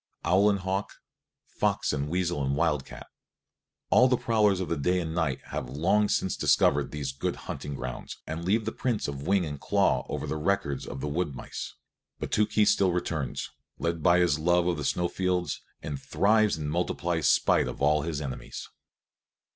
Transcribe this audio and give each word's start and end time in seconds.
Owl 0.25 0.49
and 0.49 0.57
hawk, 0.61 0.93
fox 1.45 1.93
and 1.93 2.09
weasel 2.09 2.43
and 2.43 2.55
wildcat, 2.55 3.05
all 3.91 4.07
the 4.07 4.17
prowlers 4.17 4.59
of 4.59 4.67
the 4.67 4.75
day 4.75 4.99
and 4.99 5.13
night 5.13 5.39
have 5.49 5.69
long 5.69 6.09
since 6.09 6.35
discovered 6.35 6.89
these 6.89 7.11
good 7.11 7.35
hunting 7.45 7.75
grounds 7.75 8.17
and 8.25 8.43
leave 8.43 8.65
the 8.65 8.71
prints 8.71 9.07
of 9.07 9.27
wing 9.27 9.45
and 9.45 9.59
claw 9.61 10.07
over 10.09 10.25
the 10.25 10.37
records 10.37 10.87
of 10.87 11.01
the 11.01 11.07
wood 11.07 11.35
mice; 11.35 11.75
but 12.17 12.33
still 12.33 12.47
Tookhees 12.47 12.81
returns, 12.81 13.51
led 13.77 14.01
by 14.01 14.17
his 14.17 14.39
love 14.39 14.65
of 14.65 14.77
the 14.77 14.83
snow 14.83 15.07
fields, 15.07 15.61
and 15.83 16.01
thrives 16.01 16.57
and 16.57 16.71
multiplies 16.71 17.27
spite 17.27 17.67
of 17.67 17.79
all 17.79 18.01
his 18.01 18.21
enemies. 18.21 18.67